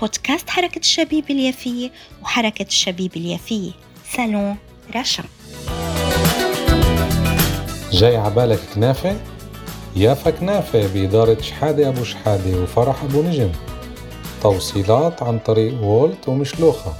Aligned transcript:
بودكاست 0.00 0.50
حركة 0.50 0.78
الشبيبة 0.78 1.30
اليافية 1.30 1.90
وحركة 2.22 2.62
الشبيبة 2.62 3.16
اليافية. 3.16 3.70
صالون 4.12 4.56
رشا 4.96 5.24
جاي 7.92 8.16
عبالك 8.16 8.60
كنافة؟ 8.74 9.16
يافا 9.96 10.30
كنافة 10.30 10.86
بإدارة 10.94 11.40
شحادة 11.40 11.88
أبو 11.88 12.04
شحادة 12.04 12.62
وفرح 12.62 13.02
أبو 13.02 13.22
نجم. 13.22 13.52
توصيلات 14.42 15.22
عن 15.22 15.38
طريق 15.38 15.82
Wolt 15.82 16.28
ومشلوخة. 16.28 16.92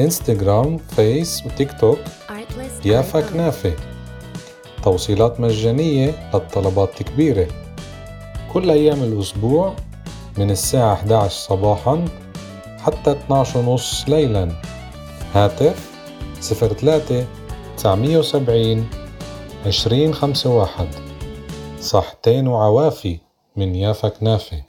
إنستغرام 0.00 0.78
فيس 0.78 1.42
وتيك 1.46 1.80
توك 1.80 1.98
يافا 2.84 3.20
كنافة. 3.20 3.76
توصيلات 4.82 5.40
مجانية 5.40 6.30
للطلبات 6.34 7.00
الكبيرة. 7.00 7.48
كل 8.52 8.70
أيام 8.70 9.02
الأسبوع 9.02 9.76
من 10.38 10.50
الساعة 10.50 10.92
11 10.94 11.30
صباحا 11.30 12.04
حتى 12.78 13.10
12 13.10 13.58
ونص 13.58 14.04
ليلا. 14.08 14.62
هاتف 15.34 15.90
03 16.40 17.26
970 17.76 18.90
2051 19.66 20.88
صحتين 21.80 22.46
وعوافي 22.48 23.18
من 23.56 23.74
يافا 23.74 24.08
كنافة. 24.08 24.62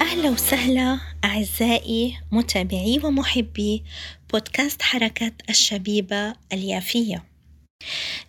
أهلا 0.00 0.30
وسهلا 0.30 0.98
أعزائي 1.24 2.16
متابعي 2.32 3.00
ومحبي 3.04 3.84
بودكاست 4.32 4.82
حركة 4.82 5.32
الشبيبة 5.50 6.34
اليافية. 6.52 7.33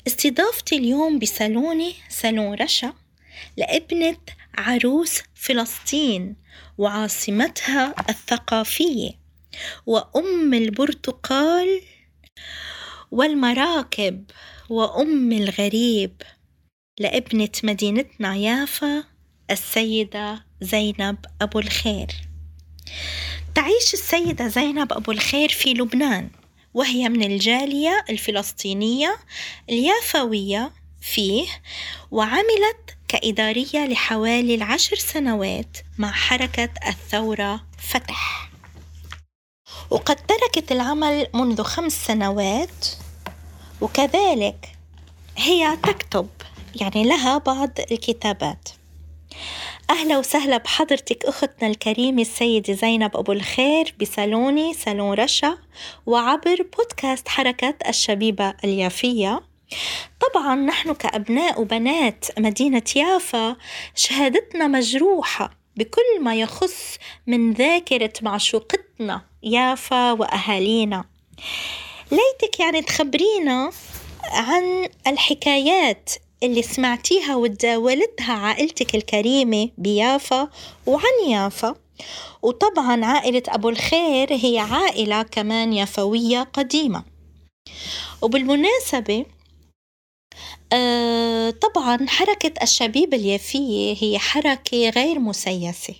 استضافتي 0.07 0.75
اليوم 0.75 1.19
بصالوني 1.19 1.93
صالون 2.09 2.53
رشا 2.53 2.93
لابنة 3.57 4.17
عروس 4.57 5.21
فلسطين 5.35 6.35
وعاصمتها 6.77 7.95
الثقافية 8.09 9.11
وأم 9.85 10.53
البرتقال 10.53 11.81
والمراكب 13.11 14.23
وأم 14.69 15.31
الغريب 15.31 16.21
لابنة 16.99 17.49
مدينتنا 17.63 18.35
يافا 18.35 19.03
السيدة 19.51 20.45
زينب 20.61 21.17
أبو 21.41 21.59
الخير. 21.59 22.07
تعيش 23.55 23.93
السيدة 23.93 24.47
زينب 24.47 24.93
أبو 24.93 25.11
الخير 25.11 25.49
في 25.49 25.73
لبنان. 25.73 26.29
وهي 26.75 27.09
من 27.09 27.23
الجالية 27.23 28.05
الفلسطينية 28.09 29.17
اليافوية 29.69 30.71
فيه 31.01 31.47
وعملت 32.11 32.97
كإدارية 33.07 33.85
لحوالي 33.87 34.55
العشر 34.55 34.95
سنوات 34.95 35.77
مع 35.97 36.11
حركة 36.11 36.69
الثورة 36.87 37.63
فتح. 37.77 38.49
وقد 39.89 40.15
تركت 40.15 40.71
العمل 40.71 41.27
منذ 41.33 41.63
خمس 41.63 42.05
سنوات 42.05 42.85
وكذلك 43.81 44.75
هي 45.37 45.77
تكتب 45.83 46.27
يعني 46.81 47.03
لها 47.03 47.37
بعض 47.37 47.69
الكتابات. 47.91 48.69
أهلا 49.89 50.17
وسهلا 50.17 50.57
بحضرتك 50.57 51.25
أختنا 51.25 51.69
الكريمة 51.69 52.21
السيدة 52.21 52.73
زينب 52.73 53.17
أبو 53.17 53.31
الخير 53.31 53.95
بصالوني 54.01 54.73
صالون 54.73 55.13
رشا 55.13 55.57
وعبر 56.05 56.65
بودكاست 56.77 57.27
حركة 57.27 57.75
الشبيبة 57.89 58.53
اليافية. 58.63 59.41
طبعا 60.19 60.55
نحن 60.55 60.93
كأبناء 60.93 61.61
وبنات 61.61 62.25
مدينة 62.39 62.83
يافا 62.95 63.55
شهادتنا 63.95 64.67
مجروحة 64.67 65.51
بكل 65.75 66.21
ما 66.21 66.35
يخص 66.35 66.97
من 67.27 67.53
ذاكرة 67.53 68.13
معشوقتنا 68.21 69.21
يافا 69.43 70.11
وأهالينا. 70.11 71.03
ليتك 72.11 72.59
يعني 72.59 72.81
تخبرينا 72.81 73.71
عن 74.31 74.89
الحكايات 75.07 76.09
اللي 76.45 76.61
سمعتيها 76.61 77.35
وتداولتها 77.35 78.33
عائلتك 78.33 78.95
الكريمة 78.95 79.69
بيافا 79.77 80.49
وعن 80.85 81.29
يافا. 81.29 81.75
وطبعا 82.41 83.05
عائلة 83.05 83.43
أبو 83.47 83.69
الخير 83.69 84.33
هي 84.33 84.59
عائلة 84.59 85.21
كمان 85.23 85.73
يافوية 85.73 86.43
قديمة. 86.43 87.03
وبالمناسبة 88.21 89.25
آه 90.73 91.49
طبعا 91.49 91.97
حركة 92.07 92.63
الشبيب 92.63 93.13
اليافية 93.13 93.95
هي 93.99 94.19
حركة 94.19 94.89
غير 94.89 95.19
مسيسة 95.19 95.95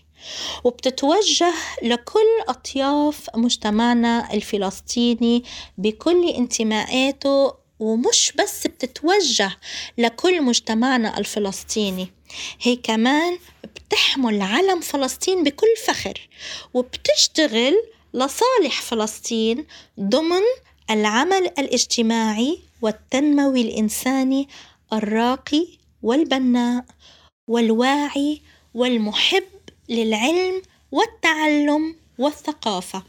وبتتوجه 0.63 1.53
لكل 1.83 2.41
أطياف 2.47 3.29
مجتمعنا 3.35 4.33
الفلسطيني 4.33 5.43
بكل 5.77 6.29
انتماءاته 6.29 7.53
ومش 7.79 8.33
بس 8.39 8.67
بتتوجه 8.67 9.51
لكل 9.97 10.41
مجتمعنا 10.41 11.17
الفلسطيني 11.17 12.07
هي 12.61 12.75
كمان 12.75 13.37
بتحمل 13.63 14.41
علم 14.41 14.79
فلسطين 14.79 15.43
بكل 15.43 15.67
فخر 15.87 16.29
وبتشتغل 16.73 17.73
لصالح 18.13 18.81
فلسطين 18.81 19.65
ضمن 19.99 20.41
العمل 20.89 21.45
الاجتماعي 21.59 22.59
والتنموي 22.81 23.61
الإنساني 23.61 24.47
الراقي 24.93 25.67
والبناء 26.03 26.85
والواعي 27.49 28.41
والمحب 28.73 29.43
للعلم 29.89 30.61
والتعلم 30.91 31.95
والثقافة. 32.17 33.03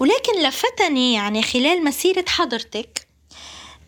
ولكن 0.00 0.42
لفتني 0.42 1.14
يعني 1.14 1.42
خلال 1.42 1.84
مسيرة 1.84 2.24
حضرتك 2.28 3.05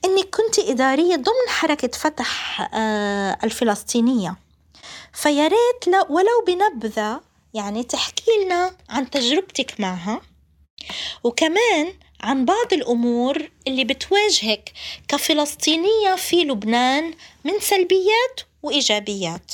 انك 0.04 0.30
كنت 0.36 0.58
إدارية 0.58 1.16
ضمن 1.16 1.48
حركة 1.48 1.88
فتح 1.98 2.60
آه، 2.74 3.38
الفلسطينية. 3.44 4.36
فيا 5.12 5.48
ريت 5.48 5.94
ولو 6.08 6.44
بنبذة 6.46 7.20
يعني 7.54 7.82
تحكي 7.82 8.30
لنا 8.44 8.76
عن 8.88 9.10
تجربتك 9.10 9.80
معها 9.80 10.20
وكمان 11.24 11.92
عن 12.20 12.44
بعض 12.44 12.72
الأمور 12.72 13.50
اللي 13.66 13.84
بتواجهك 13.84 14.72
كفلسطينية 15.08 16.14
في 16.16 16.44
لبنان 16.44 17.14
من 17.44 17.52
سلبيات 17.60 18.40
وإيجابيات. 18.62 19.52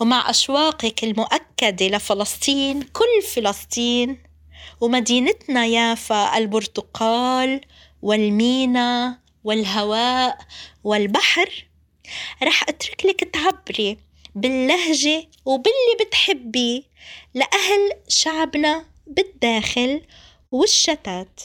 ومع 0.00 0.30
أشواقك 0.30 1.04
المؤكدة 1.04 1.86
لفلسطين 1.88 2.82
كل 2.82 3.22
فلسطين 3.34 4.18
ومدينتنا 4.80 5.66
يافا 5.66 6.38
البرتقال 6.38 7.60
والمينا 8.02 9.18
والهواء 9.46 10.38
والبحر 10.84 11.64
رح 12.42 12.62
أترك 12.68 13.06
لك 13.06 13.24
تعبري 13.24 13.98
باللهجة 14.34 15.28
وباللي 15.44 16.06
بتحبيه 16.06 16.82
لأهل 17.34 17.92
شعبنا 18.08 18.84
بالداخل 19.06 20.02
والشتات. 20.50 21.40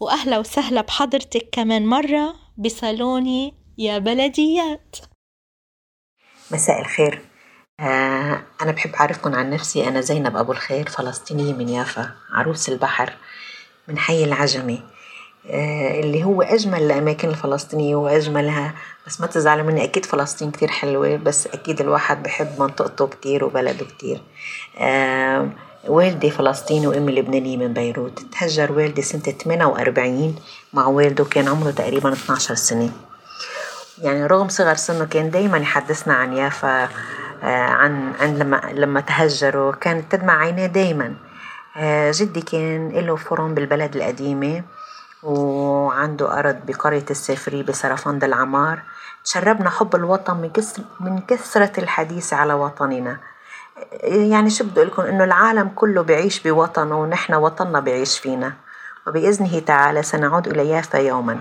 وأهلا 0.00 0.38
وسهلا 0.38 0.80
بحضرتك 0.80 1.48
كمان 1.52 1.86
مرة 1.86 2.36
بصالوني 2.56 3.54
يا 3.78 3.98
بلديات. 3.98 4.96
مساء 6.50 6.80
الخير. 6.80 7.24
آه 7.80 8.42
أنا 8.62 8.72
بحب 8.72 8.94
أعرفكم 8.94 9.34
عن 9.34 9.50
نفسي 9.50 9.88
أنا 9.88 10.00
زينب 10.00 10.36
أبو 10.36 10.52
الخير 10.52 10.88
فلسطينية 10.88 11.52
من 11.52 11.68
يافا 11.68 12.12
عروس 12.30 12.68
البحر 12.68 13.16
من 13.88 13.98
حي 13.98 14.24
العجمي. 14.24 14.95
اللي 15.50 16.24
هو 16.24 16.42
أجمل 16.42 16.82
الأماكن 16.82 17.28
الفلسطينية 17.28 17.96
وأجملها. 17.96 18.74
بس 19.06 19.20
ما 19.20 19.26
تزعلوا 19.26 19.64
مني 19.64 19.84
أكيد 19.84 20.04
فلسطين 20.06 20.50
كتير 20.50 20.68
حلوة 20.68 21.16
بس 21.16 21.46
أكيد 21.46 21.80
الواحد 21.80 22.22
بحب 22.22 22.48
منطقته 22.58 23.06
كتير 23.06 23.44
وبلده 23.44 23.84
كتير. 23.84 24.20
آه، 24.78 25.48
والدي 25.88 26.30
فلسطيني 26.30 26.86
وأمي 26.86 27.12
لبنانية 27.12 27.56
من 27.56 27.72
بيروت. 27.72 28.22
تهجر 28.32 28.72
والدي 28.72 29.02
سنة 29.02 29.20
48 29.20 30.36
مع 30.72 30.86
والده 30.86 31.24
كان 31.24 31.48
عمره 31.48 31.70
تقريبا 31.70 32.12
12 32.12 32.54
سنة. 32.54 32.90
يعني 34.02 34.26
رغم 34.26 34.48
صغر 34.48 34.74
سنه 34.74 35.04
كان 35.04 35.30
دايما 35.30 35.58
يحدثنا 35.58 36.14
عن 36.14 36.32
يافا 36.32 36.88
عن 37.42 38.12
عن 38.20 38.38
لما 38.38 38.60
لما 38.72 39.00
تهجروا. 39.00 39.72
كانت 39.72 40.12
تدمع 40.12 40.38
عينيه 40.40 40.66
دايما. 40.66 41.14
جدي 42.10 42.40
كان 42.40 42.88
له 42.88 43.16
فرن 43.16 43.54
بالبلد 43.54 43.96
القديمة. 43.96 44.62
وعنده 45.22 46.38
أرض 46.38 46.56
بقرية 46.66 47.04
السافري 47.10 47.62
بسرفند 47.62 48.24
العمار 48.24 48.82
تشربنا 49.24 49.70
حب 49.70 49.96
الوطن 49.96 50.36
من 50.36 50.50
كثرة 50.50 50.84
من 51.00 51.18
كثرة 51.18 51.72
الحديث 51.78 52.32
على 52.32 52.54
وطننا. 52.54 53.18
يعني 54.02 54.50
شو 54.50 54.64
بدي 54.64 54.84
لكم؟ 54.84 55.02
إنه 55.02 55.24
العالم 55.24 55.68
كله 55.68 56.02
بيعيش 56.02 56.40
بوطنه 56.40 57.00
ونحن 57.00 57.34
وطننا 57.34 57.80
بيعيش 57.80 58.18
فينا. 58.18 58.52
وبإذنه 59.06 59.58
تعالى 59.58 60.02
سنعود 60.02 60.48
إلى 60.48 60.68
يافا 60.68 60.98
يوما. 60.98 61.38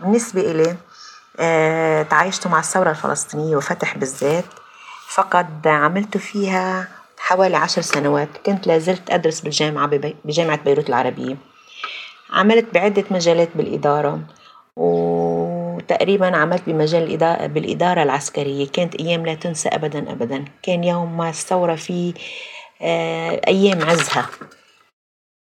بالنسبة 0.00 0.40
إلي 0.40 0.76
آه 1.40 2.02
تعايشت 2.02 2.46
مع 2.46 2.58
الثورة 2.58 2.90
الفلسطينية 2.90 3.56
وفتح 3.56 3.98
بالذات. 3.98 4.44
فقد 5.08 5.66
عملت 5.66 6.16
فيها 6.16 6.88
حوالي 7.18 7.56
عشر 7.56 7.82
سنوات. 7.82 8.28
كنت 8.46 8.66
لازلت 8.66 9.10
أدرس 9.10 9.40
بالجامعة 9.40 9.86
بجامعة 10.24 10.58
بيروت 10.64 10.88
العربية. 10.88 11.36
عملت 12.34 12.74
بعدة 12.74 13.04
مجالات 13.10 13.48
بالإدارة 13.54 14.20
وتقريبا 14.76 16.36
عملت 16.36 16.62
بمجال 16.66 17.02
الإدارة 17.02 17.46
بالإدارة 17.46 18.02
العسكرية. 18.02 18.66
كانت 18.68 18.94
أيام 18.94 19.26
لا 19.26 19.34
تنسى 19.34 19.68
أبدا 19.68 20.12
أبدا. 20.12 20.44
كان 20.62 20.84
يوم 20.84 21.16
ما 21.16 21.28
الثورة 21.28 21.74
في 21.74 22.14
آه، 22.82 23.40
أيام 23.48 23.82
عزها. 23.82 24.30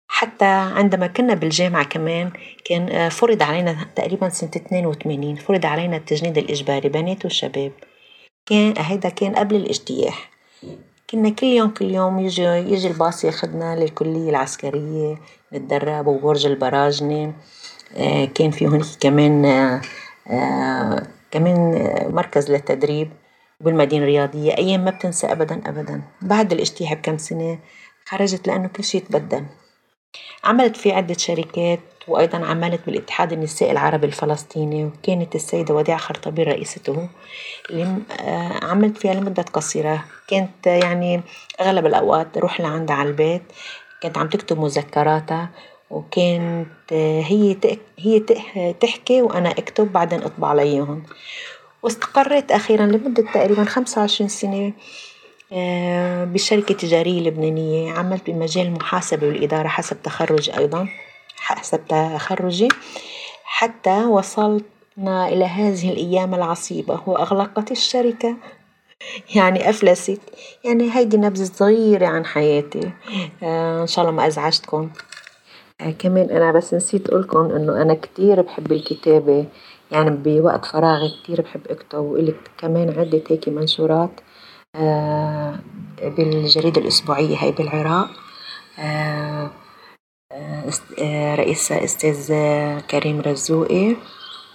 حتى 0.08 0.44
عندما 0.44 1.06
كنا 1.06 1.34
بالجامعة 1.34 1.84
كمان 1.84 2.31
كان 2.64 2.88
آه، 2.88 3.08
فرض 3.08 3.42
علينا 3.42 3.87
تقريبا 3.96 4.28
سنة 4.28 4.50
82 4.56 5.37
فرض 5.37 5.66
علينا 5.66 5.96
التجنيد 5.96 6.38
الإجباري 6.38 6.88
بنات 6.88 7.25
وشباب 7.25 7.72
كان 8.46 8.75
هيدا 8.78 9.08
كان 9.08 9.34
قبل 9.34 9.56
الاجتياح. 9.56 10.29
كنا 11.10 11.30
كل 11.30 11.46
يوم 11.46 11.70
كل 11.70 11.84
يوم 11.84 12.18
يجي 12.18 12.42
يجي 12.42 12.88
الباص 12.88 13.24
ياخدنا 13.24 13.76
للكلية 13.76 14.30
العسكرية 14.30 15.16
نتدرب 15.52 16.06
وبرج 16.06 16.46
البراجنة. 16.46 17.32
آه، 17.96 18.24
كان 18.24 18.50
في 18.50 18.66
هناك 18.66 18.84
كمان 19.00 19.44
آه، 20.30 21.02
كمان 21.30 21.82
مركز 22.14 22.50
للتدريب 22.50 23.10
بالمدينة 23.60 24.04
الرياضية. 24.04 24.56
أيام 24.58 24.84
ما 24.84 24.90
بتنسى 24.90 25.26
أبدا 25.26 25.62
أبدا. 25.66 26.02
بعد 26.22 26.52
الاجتياح 26.52 26.94
بكم 26.94 27.18
سنة 27.18 27.58
خرجت 28.06 28.46
لأنه 28.46 28.68
كل 28.68 28.84
شيء 28.84 29.02
تبدل. 29.02 29.44
عملت 30.50 30.76
في 30.76 30.93
عدة 30.93 31.14
شركات 31.14 31.81
وأيضا 32.08 32.38
عملت 32.38 32.81
بالاتحاد 32.87 33.32
النسائي 33.32 33.73
العربي 33.73 34.06
الفلسطيني 34.06 34.85
وكانت 34.85 35.35
السيدة 35.35 35.75
وديعة 35.75 35.99
خرطبي 35.99 36.43
رئيسته. 36.43 37.08
اللي 37.70 37.99
آه، 38.20 38.64
عملت 38.64 38.99
فيها 38.99 39.14
لمدة 39.14 39.43
قصيرة. 39.43 40.05
كانت 40.29 40.67
يعني 40.67 41.20
أغلب 41.61 41.87
الأوقات 41.87 42.37
أروح 42.37 42.61
لعندها 42.61 42.97
على 42.97 43.08
البيت. 43.08 43.43
كانت 44.00 44.19
عم 44.19 44.29
تكتب 44.29 44.61
مذكراتها 44.61 45.50
وكانت 45.91 46.93
آه، 46.93 47.20
هي 47.20 47.56
هي 47.99 48.20
تحكي 48.81 49.23
وأنا 49.23 49.50
أكتب 49.50 49.93
بعدين 49.93 50.23
أطبع 50.23 50.49
عليهم. 50.49 51.02
واستقريت 51.82 52.52
أخيرا 52.52 52.87
لمدة 52.87 53.23
تقريبا 53.35 53.64
خمسة 53.64 54.00
وعشرين 54.00 54.29
سنة. 54.29 54.73
بشركة 56.25 56.75
تجارية 56.75 57.20
لبنانية 57.20 57.93
عملت 57.93 58.31
بمجال 58.31 58.67
المحاسبة 58.67 59.26
والإدارة 59.26 59.69
حسب 59.69 60.02
تخرجي 60.02 60.58
أيضا 60.58 60.88
حسب 61.37 61.81
تخرجي. 61.88 62.69
حتى 63.44 64.05
وصلنا 64.05 65.29
إلى 65.29 65.44
هذه 65.44 65.91
الأيام 65.93 66.35
العصيبة 66.35 67.00
وأغلقت 67.06 67.70
الشركة. 67.70 68.37
يعني 69.37 69.70
أفلست. 69.70 70.20
يعني 70.64 70.97
هيدي 70.97 71.17
نبذة 71.17 71.52
صغيرة 71.55 72.06
عن 72.06 72.25
حياتي. 72.26 72.91
آه 73.43 73.82
إن 73.82 73.87
شاء 73.87 74.05
الله 74.05 74.17
ما 74.17 74.26
أزعجتكم. 74.26 74.91
آه 75.81 75.91
كمان 75.91 76.31
أنا 76.31 76.52
بس 76.52 76.75
نسيت 76.75 77.08
أقولكم 77.08 77.38
إنه 77.38 77.82
أنا 77.82 77.94
كتير 77.94 78.43
بحب 78.43 78.73
الكتابة. 78.73 79.47
يعني 79.91 80.11
بوقت 80.11 80.64
فراغي 80.64 81.11
كتير 81.23 81.41
بحب 81.41 81.61
أكتب 81.70 81.99
وإلي 81.99 82.35
كمان 82.58 82.99
عدة 82.99 83.23
هيك 83.31 83.49
منشورات. 83.49 84.11
آه 84.11 84.29
بالجريدة 86.02 86.81
الأسبوعية 86.81 87.37
هاي 87.37 87.52
بالعراق. 87.52 88.11
آه 88.78 89.50
آه 90.32 91.34
رئيسها 91.34 91.84
أستاذ 91.84 92.32
كريم 92.81 93.20
رزوقي. 93.20 93.96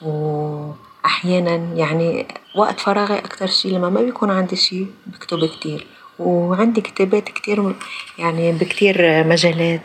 وأحيانا 0.01 1.55
يعني 1.55 2.27
وقت 2.55 2.79
فراغي 2.79 3.19
أكتر 3.19 3.47
شي 3.47 3.69
لما 3.69 3.89
ما 3.89 4.01
بيكون 4.01 4.31
عندي 4.31 4.55
شي 4.55 4.85
بكتب 5.07 5.45
كتير. 5.45 5.87
وعندي 6.19 6.81
كتابات 6.81 7.23
كتير 7.29 7.75
يعني 8.19 8.51
بكتير 8.51 9.27
مجالات. 9.27 9.81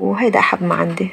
وهيدا 0.00 0.38
أحب 0.38 0.62
ما 0.62 0.74
عندي. 0.74 1.10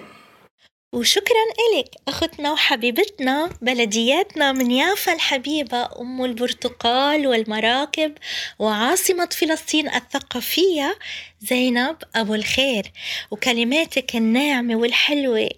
وشكرا 0.94 1.46
إلك 1.64 1.96
أختنا 2.08 2.52
وحبيبتنا 2.52 3.50
بلدياتنا 3.62 4.52
من 4.52 4.72
يافا 4.72 5.14
الحبيبة 5.14 5.90
أم 6.02 6.26
البرتقال 6.26 7.28
والمراكب 7.28 8.14
وعاصمة 8.60 9.30
فلسطين 9.32 9.90
الثقافية 9.90 10.98
زينب 11.40 11.96
أبو 12.16 12.36
الخير. 12.36 12.92
وكلماتك 13.32 14.16
الناعمة 14.16 14.76
والحلوة 14.76 15.50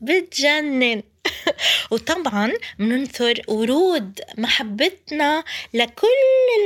بتجنن. 0.00 1.02
وطبعا 1.90 2.52
مننثر 2.78 3.42
ورود 3.48 4.20
محبتنا 4.38 5.44
لكل 5.74 6.06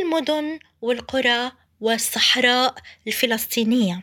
المدن 0.00 0.58
والقرى 0.82 1.52
والصحراء 1.86 2.74
الفلسطينية. 3.06 4.02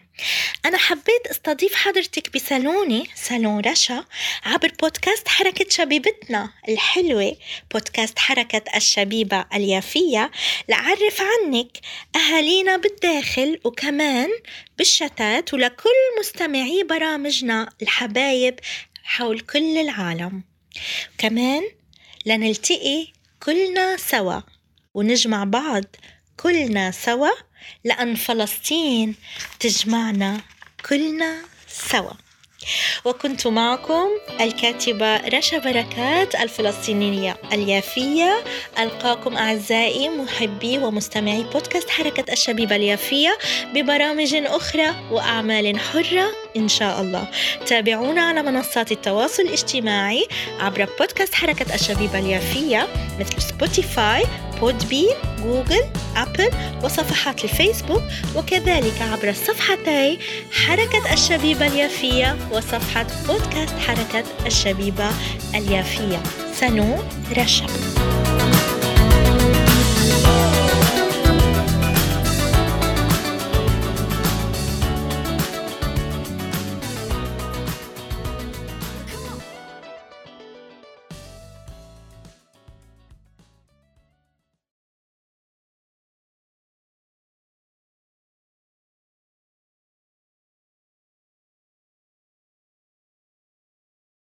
أنا 0.66 0.78
حبيت 0.78 1.28
أستضيف 1.32 1.76
حضرتك 1.76 2.34
بصالوني 2.34 3.10
صالون 3.16 3.60
رشا 3.60 4.06
عبر 4.44 4.72
بودكاست 4.82 5.28
حركة 5.28 5.66
شبيبتنا 5.70 6.50
الحلوة 6.70 7.36
بودكاست 7.72 8.20
حركة 8.20 8.64
الشبيبة 8.76 9.46
اليافية. 9.54 10.32
لأعرف 10.68 11.22
عنك 11.22 11.78
أهالينا 12.16 12.78
بالداخل 12.78 13.60
وكمان 13.64 14.30
بالشتات 14.78 15.54
ولكل 15.54 16.00
مستمعي 16.20 16.84
برامجنا 16.84 17.70
الحبايب 17.82 18.60
حول 19.04 19.40
كل 19.40 19.78
العالم. 19.78 20.44
كمان 21.18 21.64
لنلتقي 22.26 23.08
كلنا 23.40 23.98
سوا 23.98 24.42
ونجمع 24.94 25.44
بعض 25.44 25.84
كلنا 26.38 26.92
سوا 26.92 27.30
لأن 27.84 28.16
فلسطين 28.16 29.16
تجمعنا 29.60 30.42
كلنا 30.90 31.38
سوا. 31.68 32.12
وكنت 33.06 33.48
معكم 33.48 34.08
الكاتبة 34.42 35.18
رشا 35.18 35.58
بركات 35.58 36.36
الفلسطينية 36.36 37.38
اليافية. 37.54 38.44
ألقاكم 38.80 39.38
أعزائي 39.38 40.10
محبي 40.10 40.78
ومستمعي 40.78 41.44
بودكاست 41.44 41.90
حركة 41.90 42.34
الشبيبة 42.34 42.76
اليافية 42.76 43.38
ببرامج 43.74 44.36
أخرى 44.36 44.96
وأعمال 45.12 45.80
حرة. 45.80 46.43
إن 46.58 46.68
شاء 46.68 47.02
الله. 47.02 47.28
تابعونا 47.68 48.22
على 48.22 48.44
منصات 48.44 48.92
التواصل 48.92 49.44
الاجتماعي 49.44 50.28
عبر 50.60 50.88
بودكاست 51.00 51.34
حركة 51.36 51.76
الشبيبة 51.76 52.20
اليافية 52.20 52.88
مثل 53.20 53.42
سبوتيفاي 53.42 54.24
Podbean 54.60 55.16
جوجل 55.44 55.84
أبل 56.16 56.50
وصفحات 56.84 57.44
الفيسبوك 57.44 58.04
وكذلك 58.36 59.02
عبر 59.02 59.34
صفحتي 59.34 60.20
حركة 60.52 61.14
الشبيبة 61.14 61.68
اليافية 61.68 62.38
وصفحة 62.52 63.08
بودكاست 63.28 63.76
حركة 63.88 64.24
الشبيبة 64.46 65.10
اليافية. 65.56 66.24
سنو 66.54 67.04
رشا 67.38 67.66